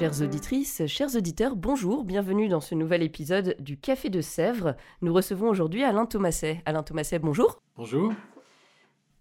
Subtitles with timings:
[0.00, 4.74] Chères auditrices, chers auditeurs, bonjour, bienvenue dans ce nouvel épisode du Café de Sèvres.
[5.02, 6.62] Nous recevons aujourd'hui Alain Thomaset.
[6.64, 7.60] Alain Thomaset, bonjour.
[7.76, 8.10] Bonjour.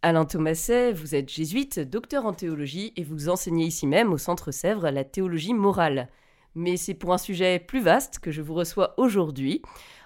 [0.01, 4.51] Alain Thomaset, vous êtes jésuite, docteur en théologie et vous enseignez ici même au Centre
[4.51, 6.07] Sèvres la théologie morale.
[6.55, 9.61] Mais c'est pour un sujet plus vaste que je vous reçois aujourd'hui.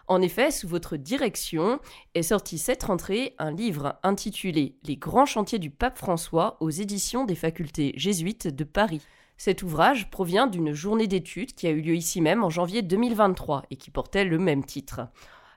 [0.07, 1.81] En effet, sous votre direction
[2.15, 7.25] est sorti cette rentrée un livre intitulé Les grands chantiers du pape François aux éditions
[7.25, 9.03] des facultés jésuites de Paris.
[9.45, 13.63] Cet ouvrage provient d'une journée d'études qui a eu lieu ici même en janvier 2023
[13.71, 15.01] et qui portait le même titre.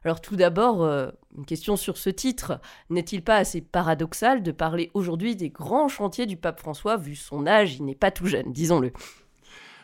[0.02, 2.60] Alors tout d'abord, euh, une question sur ce titre.
[2.90, 7.46] N'est-il pas assez paradoxal de parler aujourd'hui des grands chantiers du pape François, vu son
[7.46, 8.92] âge, il n'est pas tout jeune, disons-le?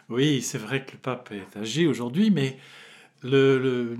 [0.08, 2.58] Oui, c'est vrai que le pape est âgé aujourd'hui, mais
[3.22, 3.96] le,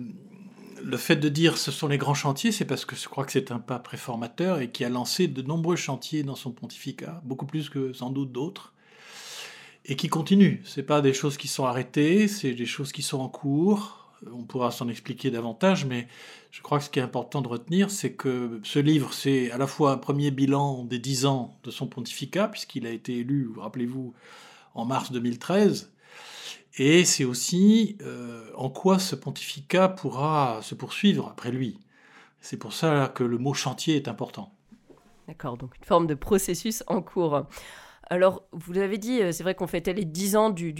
[0.97, 3.53] fait de dire ce sont les grands chantiers, c'est parce que je crois que c'est
[3.53, 7.71] un pape réformateur et qui a lancé de nombreux chantiers dans son pontificat, beaucoup plus
[7.71, 8.73] que sans doute d'autres
[9.85, 10.63] et qui continue.
[10.65, 13.99] C'est pas des choses qui sont arrêtées, c'est des choses qui sont en cours.
[14.33, 16.07] On pourra s'en expliquer davantage, mais
[16.53, 19.59] je crois que ce qui est important de retenir, c'est que ce livre, c'est à
[19.59, 23.51] la fois un premier bilan des dix ans de son pontificat, puisqu'il a été élu,
[23.57, 24.15] rappelez-vous,
[24.75, 25.93] en mars 2013,
[26.77, 31.79] et c'est aussi euh, en quoi ce pontificat pourra se poursuivre après lui.
[32.41, 34.53] C'est pour ça que le mot chantier est important.
[35.29, 37.47] D'accord, donc une forme de processus en cours.
[38.13, 40.75] Alors, vous l'avez dit, euh, c'est vrai qu'on fêtait les 10 ans du,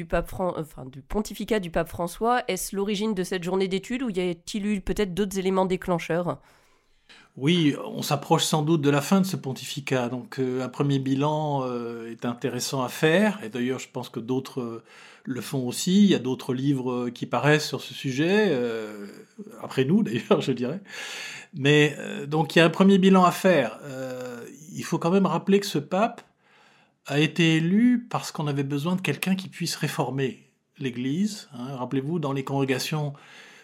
[1.09, 2.43] pontificat du pape François.
[2.47, 6.43] Est-ce l'origine de cette journée d'études ou y a-t-il eu peut-être d'autres éléments déclencheurs?
[7.39, 10.99] Oui, on s'approche sans doute de la fin de ce pontificat, donc euh, un premier
[10.99, 14.83] bilan euh, est intéressant à faire, et d'ailleurs je pense que d'autres
[15.25, 18.55] le font aussi, il y a d'autres livres qui paraissent sur ce sujet,
[19.63, 20.83] après nous d'ailleurs je dirais,
[21.55, 21.97] mais
[22.27, 23.79] donc il y a un premier bilan à faire.
[24.75, 26.21] il faut quand même rappeler que ce pape,
[27.07, 31.49] a été élu parce qu'on avait besoin de quelqu'un qui puisse réformer l'Église.
[31.53, 31.77] Hein.
[31.77, 33.13] Rappelez-vous, dans les congrégations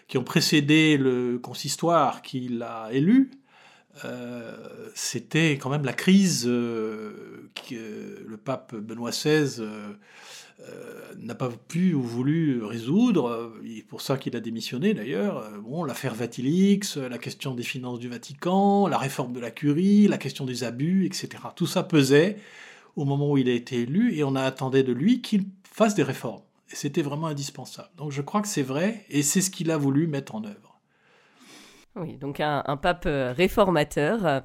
[0.07, 3.31] qui ont précédé le consistoire qu'il a élu,
[4.05, 9.93] euh, c'était quand même la crise euh, que le pape Benoît XVI euh,
[11.17, 13.53] n'a pas pu ou voulu résoudre.
[13.63, 15.49] C'est pour ça qu'il a démissionné d'ailleurs.
[15.61, 20.17] Bon, l'affaire Vatilix, la question des finances du Vatican, la réforme de la curie, la
[20.17, 21.29] question des abus, etc.
[21.55, 22.37] Tout ça pesait
[22.99, 24.43] au moment où il a été élu et on a
[24.83, 26.41] de lui qu'il fasse des réformes.
[26.69, 27.89] Et c'était vraiment indispensable.
[27.97, 30.68] Donc je crois que c'est vrai et c'est ce qu'il a voulu mettre en œuvre.
[32.01, 34.43] Oui, donc un, pape euh, réformateur.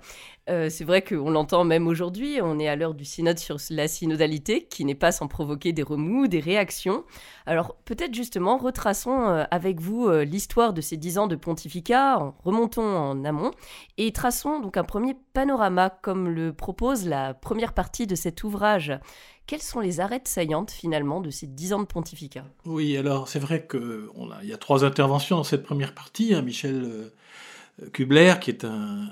[0.51, 3.87] Euh, c'est vrai qu'on l'entend même aujourd'hui, on est à l'heure du synode sur la
[3.87, 7.05] synodalité, qui n'est pas sans provoquer des remous, des réactions.
[7.47, 12.83] Alors peut-être justement, retraçons euh, avec vous l'histoire de ces dix ans de pontificat, remontons
[12.83, 13.53] en amont,
[13.99, 18.99] et traçons donc un premier panorama, comme le propose la première partie de cet ouvrage.
[19.47, 22.47] Quelles sont les arêtes saillantes finalement de ces dix ans de pontificat?
[22.65, 24.09] Oui, alors c'est vrai qu'il
[24.43, 26.35] y a trois interventions dans cette première partie.
[26.35, 27.13] Hein, Michel
[27.93, 29.09] Kubler, qui est un,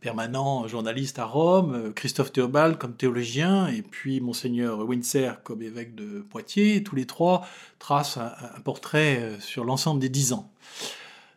[0.00, 6.20] permanent journaliste à Rome, Christophe Théobald comme théologien, et puis Monseigneur Winser comme évêque de
[6.20, 7.46] Poitiers, tous les trois
[7.78, 10.50] tracent un, portrait euh, sur l'ensemble des dix ans.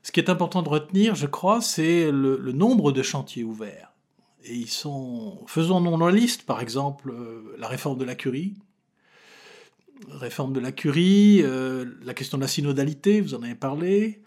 [0.04, 3.92] Ce qui est important de retenir, je crois, c'est le, nombre de chantiers ouverts.
[4.46, 8.56] Et ils sont, faisons-nous la liste, par exemple, euh, la réforme de la curie,
[10.10, 14.22] réforme de la curie, euh, la question de la synodalité, vous en avez parlé,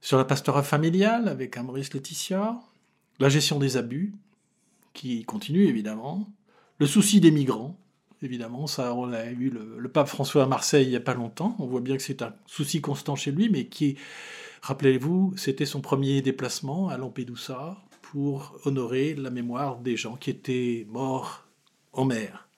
[0.00, 2.60] sur la pastorat familiale avec Maurice Laetitia,
[3.18, 4.14] la gestion des abus,
[4.94, 6.28] qui continue évidemment,
[6.78, 7.76] le souci des migrants,
[8.22, 11.56] évidemment, ça on a vu le, pape François à Marseille il n'y a pas longtemps,
[11.58, 13.96] on voit bien que c'est un souci constant chez lui, mais qui,
[14.62, 20.86] rappelez-vous, c'était son premier déplacement à Lampedusa pour honorer la mémoire des gens qui étaient
[20.88, 21.46] morts
[21.92, 22.48] en mer.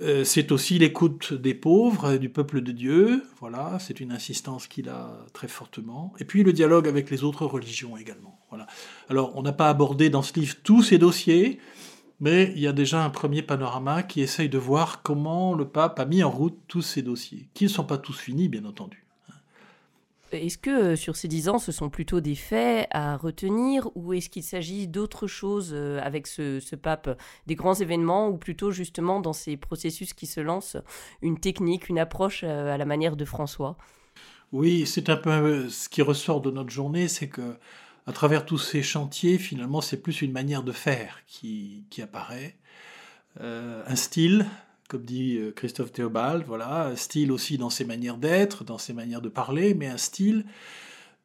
[0.00, 3.24] Euh, c'est aussi l'écoute des pauvres, du peuple de Dieu.
[3.40, 6.12] Voilà, c'est une insistance qu'il a très fortement.
[6.20, 8.38] Et puis le dialogue avec les autres religions également.
[8.50, 8.66] Voilà.
[9.08, 11.58] Alors, on n'a pas abordé dans ce livre tous ces dossiers,
[12.20, 15.98] mais il y a déjà un premier panorama qui essaye de voir comment le pape
[15.98, 19.07] a mis en route tous ces dossiers, qui ne sont pas tous finis, bien entendu.
[20.32, 24.28] Est-ce que sur ces dix ans, ce sont plutôt des faits à retenir ou est-ce
[24.28, 29.56] qu'il s'agit d'autres choses avec ce, pape, des grands événements ou plutôt justement dans ces
[29.56, 30.76] processus qui se lancent,
[31.22, 33.76] une technique, une approche à la manière de François?
[34.52, 37.56] Oui, c'est un peu ce qui ressort de notre journée, c'est que
[38.08, 42.56] à travers tous ces chantiers, finalement, c'est plus une manière de faire qui, apparaît.
[43.40, 44.46] Euh, un style,
[44.88, 48.94] comme dit euh, Christophe Théobald, voilà, un style aussi dans ses manières d'être, dans ses
[48.94, 50.46] manières de parler, mais un style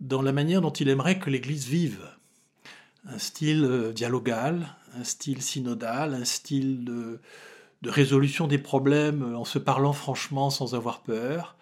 [0.02, 2.02] dans la manière dont il aimerait que l'Église vive.
[3.06, 7.20] Un style euh, dialogal, un style synodal, un style de,
[7.86, 11.58] résolution des problèmes en se parlant franchement sans avoir peur,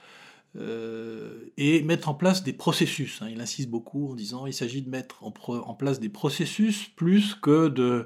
[0.55, 3.21] euh, et mettre en place des processus.
[3.21, 3.29] Hein.
[3.31, 5.31] Il insiste beaucoup en disant il s'agit de mettre en,
[5.73, 8.05] place des processus plus que de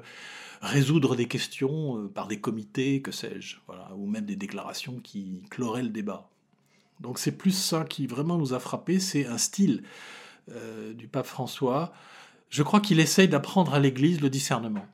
[0.60, 5.42] résoudre des questions euh, par des comités, que sais-je, voilà, ou même des déclarations qui
[5.50, 6.28] cloraient le débat.
[7.00, 9.82] Donc c'est plus ça qui vraiment nous a frappé, c'est un style
[10.50, 11.92] euh, du pape François.
[12.48, 14.86] Je crois qu'il essaye d'apprendre à l'Église le discernement.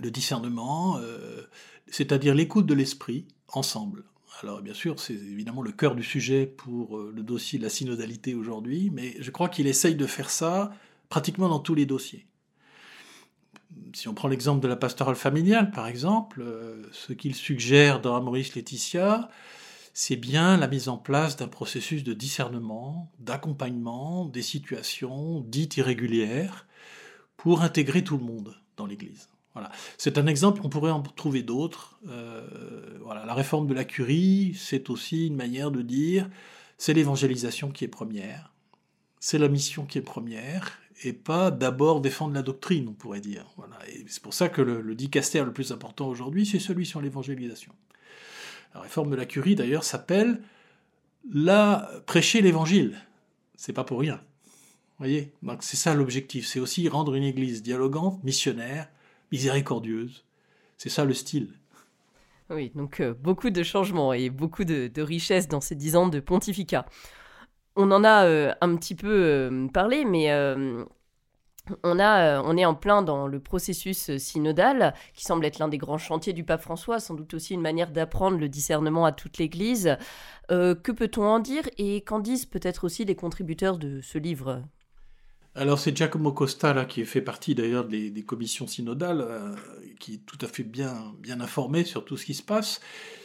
[0.00, 1.42] Le discernement, euh,
[1.88, 4.04] c'est-à-dire l'écoute de l'esprit ensemble.
[4.42, 8.34] Alors bien sûr, c'est évidemment le cœur du sujet pour le dossier de la synodalité
[8.34, 10.72] aujourd'hui, mais je crois qu'il essaye de faire ça
[11.08, 12.26] pratiquement dans tous les dossiers.
[13.94, 18.20] Si on prend l'exemple de la pastorale familiale, par exemple, euh, ce qu'il suggère dans
[18.22, 19.28] Maurice Laetitia,
[19.94, 26.66] c'est bien la mise en place d'un processus de discernement, d'accompagnement des situations dites irrégulières
[27.36, 29.28] pour intégrer tout le monde dans l'Église.
[29.54, 29.70] Voilà.
[29.96, 31.98] C'est un exemple, on pourrait en trouver d'autres.
[32.08, 33.24] Euh, voilà.
[33.24, 36.28] La réforme de la curie, c'est aussi une manière de dire,
[36.76, 38.52] c'est l'évangélisation qui est première,
[39.18, 43.46] c'est la mission qui est première, et pas d'abord défendre la doctrine, on pourrait dire.
[43.56, 43.76] Voilà.
[43.88, 47.00] Et c'est pour ça que le, le dicaster le plus important aujourd'hui, c'est celui sur
[47.00, 47.72] l'évangélisation.
[48.74, 50.40] La réforme de la curie, d'ailleurs, s'appelle
[51.32, 52.98] la prêcher l'évangile.
[53.56, 54.20] C'est pas pour rien.
[54.98, 55.32] Voyez?
[55.60, 58.88] C'est ça l'objectif, c'est aussi rendre une église dialogante, missionnaire,
[59.32, 60.24] miséricordieuse.
[60.78, 61.52] C'est ça le style.
[62.48, 66.20] Oui, donc euh, beaucoup de changements et beaucoup de richesses dans ces dix ans de
[66.20, 66.86] pontificat.
[67.76, 73.02] On en a euh, un petit peu euh, parlé, mais a, on est en plein
[73.02, 77.14] dans le processus synodal, qui semble être l'un des grands chantiers du pape François, sans
[77.14, 79.96] doute aussi une manière d'apprendre le discernement à toute l'Église.
[80.48, 84.62] que peut-on en dire et qu'en disent peut-être aussi les contributeurs de ce livre?
[85.56, 89.54] Alors c'est Giacomo Costa là, qui fait partie d'ailleurs des, commissions synodales, euh,
[89.98, 92.80] qui est tout à fait bien, bien informé sur tout ce qui se passe.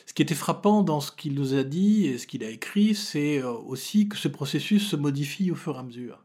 [0.05, 2.95] Ce qui était frappant dans ce qu'il nous a dit et ce qu'il a écrit,
[2.95, 6.23] c'est euh, aussi que ce processus se modifie au fur et à mesure.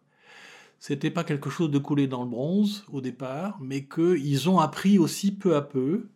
[0.78, 4.98] C'était pas quelque chose de coulé dans le bronze au départ, mais qu'ils ont appris
[4.98, 6.06] aussi peu à peu,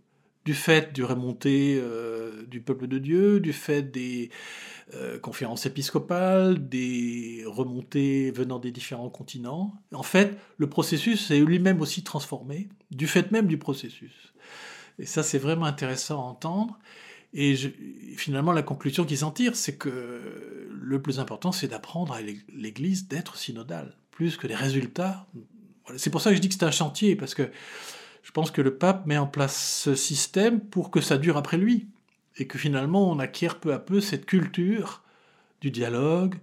[0.45, 4.31] du fait du remontée euh, du peuple de Dieu, du fait des
[4.95, 9.75] euh, conférences épiscopales, des remontées venant des différents continents.
[9.93, 14.33] En fait, le processus s'est lui-même aussi transformé, du fait même du processus.
[14.99, 16.79] Et ça, c'est vraiment intéressant à entendre.
[17.33, 17.55] Et
[18.17, 22.21] finalement, la conclusion qu'ils en tirent, c'est que le plus important, c'est d'apprendre à
[22.53, 25.27] l'Église d'être synodale, plus que les résultats.
[25.97, 27.51] C'est pour ça que je dis que c'est un chantier, parce que
[28.23, 31.57] je pense que le pape met en place ce système pour que ça dure après
[31.57, 31.89] lui,
[32.37, 35.03] et que finalement on acquiert peu à peu cette culture
[35.61, 36.37] du dialogue,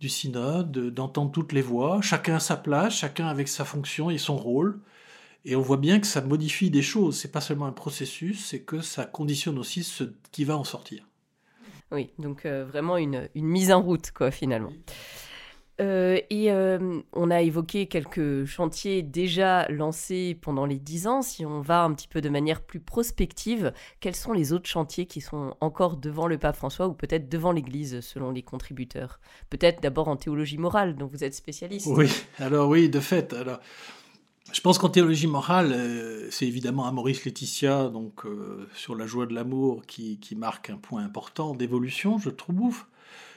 [0.00, 4.18] du synode, d'entendre toutes les voix, chacun à sa place, chacun avec sa fonction et
[4.18, 4.78] son rôle.
[5.46, 7.18] Et on voit bien que ça modifie des choses.
[7.18, 11.06] C'est pas seulement un processus, c'est que ça conditionne aussi ce qui va en sortir.
[11.90, 14.72] Oui, donc euh, vraiment une, une, mise en route, quoi, finalement.
[15.80, 21.22] Euh, et euh, on a évoqué quelques chantiers déjà lancés pendant les dix ans.
[21.22, 25.06] Si on va un petit peu de manière plus prospective, quels sont les autres chantiers
[25.06, 29.18] qui sont encore devant le pape François ou peut-être devant l'Église selon les contributeurs?
[29.50, 31.88] Peut-être d'abord en théologie morale, dont vous êtes spécialiste.
[31.90, 33.32] Oui, alors oui, de fait.
[33.32, 33.58] Alors,
[34.52, 38.22] je pense qu'en théologie morale, euh, c'est évidemment Maurice Laetitia, donc
[38.74, 42.84] sur la joie de l'amour, qui, qui marque un point important d'évolution, je trouve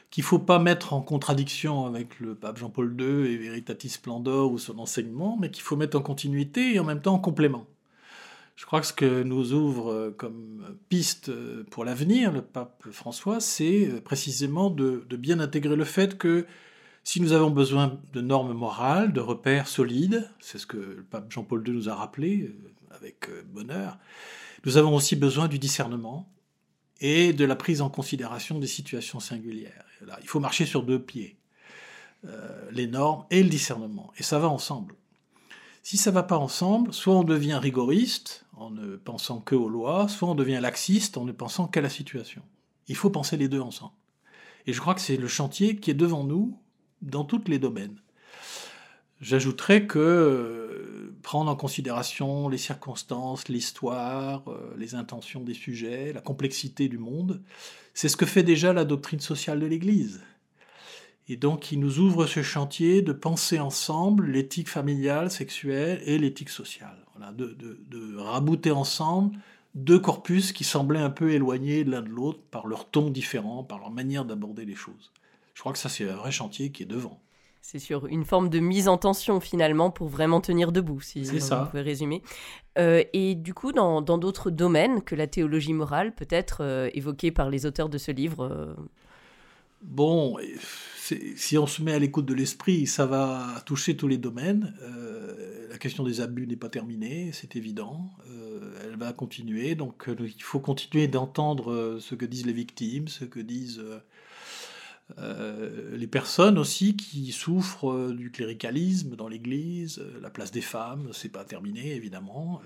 [0.10, 4.58] qu'il faut pas mettre en contradiction avec le pape Jean-Paul II et Veritatis Splendor ou
[4.58, 7.68] son enseignement, mais qu'il faut mettre en continuité et en même temps en complément.
[8.56, 11.32] Je crois que ce que nous ouvre comme piste
[11.70, 16.48] pour l'avenir le pape François, c'est précisément de, de, bien intégrer le fait que
[17.08, 21.32] si nous avons besoin de normes morales, de repères solides, c'est ce que le pape
[21.32, 23.98] Jean-Paul II nous a rappelé euh, avec euh, bonheur,
[24.66, 26.30] nous avons aussi besoin du discernement,
[27.00, 29.86] et de la prise en considération des situations singulières.
[30.22, 31.38] Il faut marcher sur deux pieds,
[32.26, 34.96] euh, les normes et le discernement, et ça va ensemble.
[35.84, 40.08] Si ça va pas ensemble, soit on devient rigoriste en ne pensant que aux lois,
[40.10, 42.42] soit on devient laxiste en ne pensant qu'à la situation.
[42.88, 43.94] Il faut penser les deux ensemble.
[44.66, 46.60] Et je crois que c'est le chantier qui est devant nous
[47.02, 48.02] dans tous les domaines.
[49.20, 56.22] J'ajouterais que euh, prendre en considération les circonstances, l'histoire, euh, les intentions des sujets, la
[56.22, 57.42] complexité du monde,
[57.94, 60.22] c'est ce que fait déjà la doctrine sociale de l'Église.
[61.30, 66.50] Et donc, il nous ouvre ce chantier de penser ensemble l'éthique familiale, sexuelle et l'éthique
[66.50, 66.98] sociale.
[67.36, 67.58] De,
[67.90, 69.36] de, rabouter ensemble
[69.74, 73.80] deux corpus qui semblaient un peu éloignés l'un de l'autre par leur ton différent, par
[73.80, 75.12] leur manière d'aborder les choses.
[75.56, 77.20] Je crois que ça, c'est un vrai chantier qui est devant.
[77.62, 81.66] C'est sur une forme de mise en tension finalement pour vraiment tenir debout, si vous
[81.70, 82.22] pouvez résumer.
[82.78, 87.50] Euh, et du coup, dans d'autres domaines que la théologie morale, peut-être euh, évoquée par
[87.50, 88.74] les auteurs de ce livre euh...
[89.82, 90.38] Bon,
[91.36, 94.74] si on se met à l'écoute de l'esprit, ça va toucher tous les domaines.
[95.70, 98.10] La question des abus n'est pas terminée, c'est évident.
[98.84, 103.40] Elle va continuer, donc il faut continuer d'entendre ce que disent les victimes, ce que
[103.40, 103.84] disent
[105.18, 110.04] les personnes aussi qui souffrent du cléricalisme dans l'Église.
[110.22, 112.62] La place des femmes, c'est pas terminé évidemment,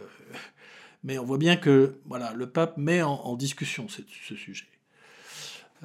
[1.03, 4.65] mais on voit bien que voilà, le pape met en, discussion ce sujet.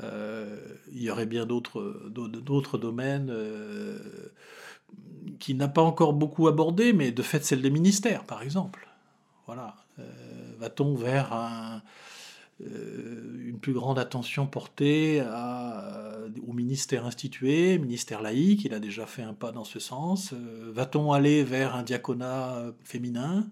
[0.02, 0.58] Euh,
[0.92, 3.98] il y aurait bien d'autres domaines euh,
[5.38, 8.88] qui n'a pas encore beaucoup abordé, mais de fait celle des ministères, par exemple.
[9.46, 9.76] Voilà.
[9.98, 10.02] Euh,
[10.58, 11.82] va-t-on vers
[12.60, 15.20] une plus grande attention portée
[16.46, 20.32] au ministère institué, ministère laïque, il a déjà fait un pas dans ce sens.
[20.32, 23.48] Va-t-on aller vers un diaconat féminin?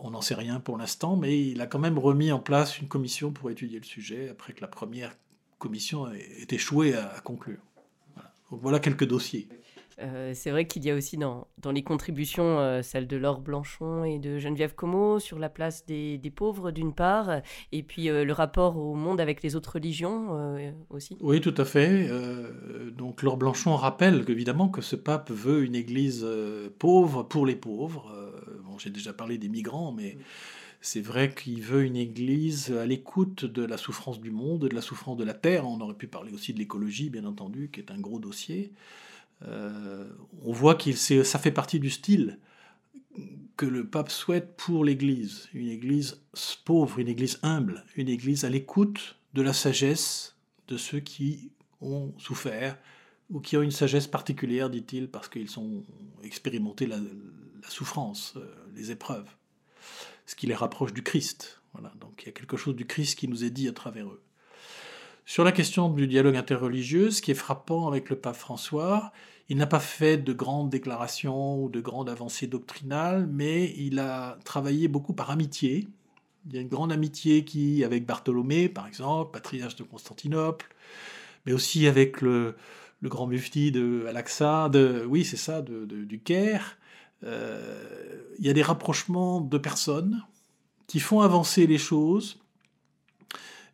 [0.00, 2.88] On n'en sait rien pour l'instant, mais il a quand même remis en place une
[2.88, 5.16] commission pour étudier le sujet après que la première
[5.58, 7.60] commission est échouée à, conclure.
[8.50, 9.48] Voilà quelques dossiers.
[10.00, 13.40] Euh, c'est vrai qu'il y a aussi dans, dans les contributions euh, celle de Laure
[13.40, 17.40] Blanchon et de Geneviève Como sur la place des, des pauvres d'une part,
[17.72, 20.14] et puis euh, le rapport au monde avec les autres religions
[20.90, 21.16] aussi.
[21.20, 22.08] Oui, tout à fait.
[22.92, 26.26] donc Laure Blanchon rappelle évidemment que ce pape veut une église
[26.78, 28.12] pauvre pour les pauvres.
[28.64, 30.16] bon, j'ai déjà parlé des migrants, mais
[30.84, 34.82] c'est vrai qu'il veut une Église à l'écoute de la souffrance du monde, de la
[34.82, 35.66] souffrance de la terre.
[35.66, 38.70] On aurait pu parler aussi de l'écologie, bien entendu, qui est un gros dossier.
[39.42, 40.08] Euh,
[40.42, 42.38] on voit qu'il ça fait partie du style
[43.56, 45.48] que le pape souhaite pour l'Église.
[45.52, 46.20] Une Église
[46.64, 50.36] pauvre, une Église humble, une Église à l'écoute de la sagesse
[50.68, 51.50] de ceux qui
[51.80, 52.78] ont souffert
[53.30, 55.84] ou qui ont une sagesse particulière, dit-il, parce qu'ils ont
[56.22, 59.28] expérimenté la, la souffrance, euh, les épreuves
[60.26, 61.60] ce qui les rapproche du Christ.
[61.72, 64.08] Voilà, donc il y a quelque chose du Christ qui nous est dit à travers
[64.08, 64.22] eux.
[65.26, 69.10] Sur la question du dialogue interreligieux, ce qui est frappant avec le pape François,
[69.48, 74.38] il n'a pas fait de grandes déclarations ou de grandes avancées doctrinales, mais il a
[74.44, 75.88] travaillé beaucoup par amitié.
[76.46, 80.66] Il y a une grande amitié qui, avec Bartholomé, par exemple, patriarche de Constantinople,
[81.46, 82.56] mais aussi avec le,
[83.02, 84.70] grand mufti de Al-Aqsa,
[85.08, 86.76] oui, c'est ça, de, du Caire,
[87.22, 90.22] euh, il y a des rapprochements de personnes
[90.86, 92.43] qui font avancer les choses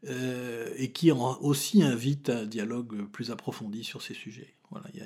[0.09, 4.55] euh, et qui aussi invitent à un dialogue plus approfondi sur ces sujets.
[4.71, 5.01] Voilà, il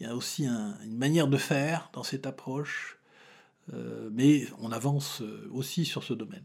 [0.00, 2.98] y a, aussi une manière de faire dans cette approche,
[3.72, 6.44] euh, mais on avance aussi sur ce domaine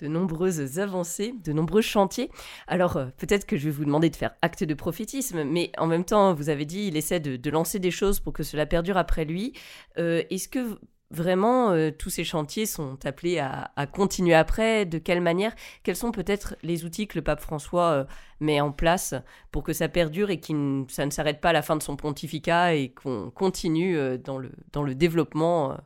[0.00, 2.30] de nombreuses avancées, de nombreux chantiers.
[2.66, 5.86] Alors euh, peut-être que je vais vous demander de faire acte de prophétisme, mais en
[5.86, 8.96] même temps, vous avez dit, il essaie de, lancer des choses pour que cela perdure
[8.96, 9.52] après lui.
[9.98, 10.78] Euh, est-ce que
[11.10, 14.86] vraiment euh, tous ces chantiers sont appelés à, continuer après.
[14.86, 15.54] De quelle manière?
[15.82, 18.06] Quels sont peut-être les outils que le pape François
[18.40, 19.14] met en place
[19.50, 21.96] pour que ça perdure et que ça ne s'arrête pas à la fin de son
[21.96, 25.76] pontificat et qu'on continue dans, le, dans le développement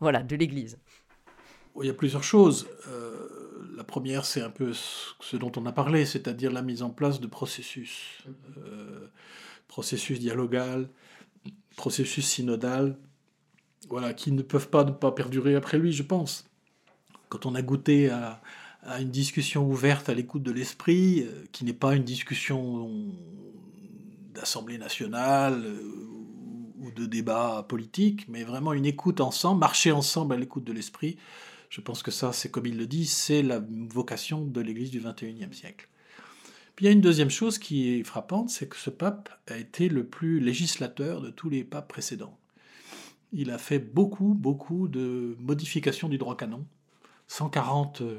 [0.00, 0.78] voilà, de l'Église?
[1.80, 2.66] Il y a plusieurs choses.
[3.76, 7.20] La première, c'est un peu ce dont on a parlé, c'est-à-dire la mise en place
[7.20, 8.22] de processus.
[8.56, 9.08] Euh,
[9.68, 10.88] processus dialogal,
[11.76, 12.98] processus synodal,
[13.88, 16.48] voilà, qui ne peuvent pas ne pas perdurer après lui, je pense.
[17.28, 18.40] Quand on a goûté à,
[19.00, 22.88] une discussion ouverte à l'écoute de l'esprit, euh, qui n'est pas une discussion
[24.32, 25.82] d'Assemblée nationale euh,
[26.78, 31.16] ou de débat politique, mais vraiment une écoute ensemble, marcher ensemble à l'écoute de l'esprit,
[31.68, 35.00] je pense que ça, c'est comme il le dit, c'est la vocation de l'Église du
[35.00, 35.88] XXIe siècle.
[36.76, 39.56] Puis il y a une deuxième chose qui est frappante, c'est que ce pape a
[39.56, 42.38] été le plus législateur de tous les papes précédents.
[43.38, 46.64] Il a fait beaucoup, beaucoup de modifications du droit canon.
[47.28, 48.18] 140 euh,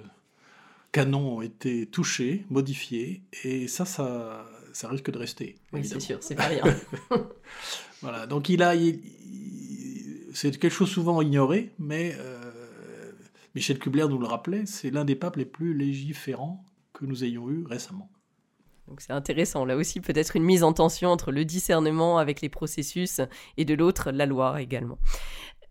[0.91, 5.57] canons ont été touchés, modifiés, et ça, ça, ça risque de rester.
[5.73, 6.63] Oui, c'est sûr, c'est pas rien.
[8.03, 8.75] voilà, donc il a,
[10.35, 13.11] c'est quelque chose souvent ignoré, mais euh,
[13.55, 17.49] Michel Kubler nous le rappelait, c'est l'un des papes les plus légiférants que nous ayons
[17.49, 18.11] eu récemment.
[18.87, 22.49] Donc c'est intéressant, là aussi peut-être une mise en tension entre le discernement avec les
[22.49, 23.19] processus
[23.57, 24.97] et de l'autre la loi également.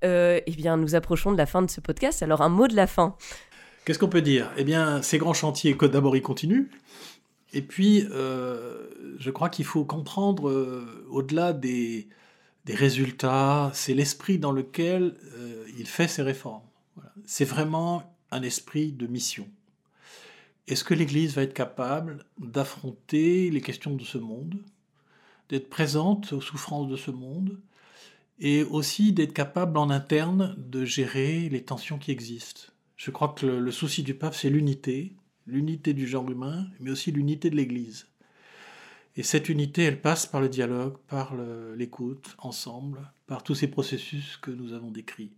[0.04, 2.76] Euh, eh bien, nous approchons de la fin de ce podcast, alors un mot de
[2.76, 3.16] la fin.
[3.84, 4.50] Qu'est-ce qu'on peut dire?
[4.56, 6.68] Eh bien, ces grands chantiers, d'abord, ils continuent.
[7.52, 12.08] Et puis, euh, je crois qu'il faut comprendre, euh, au-delà des,
[12.68, 15.14] résultats, c'est l'esprit dans lequel
[15.78, 16.64] il fait ses réformes.
[17.24, 19.46] C'est vraiment un esprit de mission.
[20.68, 24.64] Est-ce que l'Église va être capable d'affronter les questions de ce monde,
[25.48, 27.60] d'être présente aux souffrances de ce monde,
[28.40, 32.72] et aussi d'être capable en interne de gérer les tensions qui existent?
[32.96, 35.14] Je crois que le souci du pape, c'est l'unité,
[35.46, 38.08] l'unité du genre humain, mais aussi l'unité de l'Église.
[39.14, 41.34] Et cette unité, elle passe par le dialogue, par
[41.76, 45.30] l'écoute, ensemble, par tous ces processus que nous avons décrits.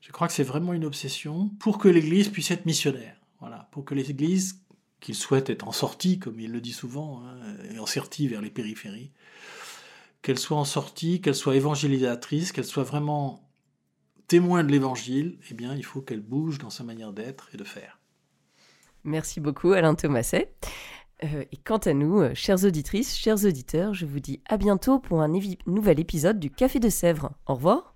[0.00, 3.16] Je crois que c'est vraiment une obsession pour que l'Église puisse être missionnaire.
[3.70, 4.62] Pour que l'Église,
[5.00, 8.40] qu'il souhaite être en sortie, comme il le dit souvent, hein, et en sortie vers
[8.40, 9.12] les périphéries,
[10.22, 13.48] qu'elle soit en sortie, qu'elle soit évangélisatrice, qu'elle soit vraiment
[14.26, 17.64] témoin de l'Évangile, eh bien, il faut qu'elle bouge dans sa manière d'être et de
[17.64, 18.00] faire.
[19.04, 20.52] Merci beaucoup Alain Thomaset.
[21.24, 24.98] Euh, et quant à nous, euh, chères auditrices, chers auditeurs, je vous dis à bientôt
[24.98, 25.28] pour un
[25.66, 27.32] nouvel épisode du Café de Sèvres.
[27.46, 27.95] Au revoir.